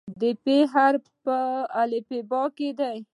د 0.19 0.21
"ف" 0.41 0.45
حرف 0.73 1.03
په 1.23 1.37
الفبا 1.81 2.43
کې 2.57 2.69
دی. 2.79 2.97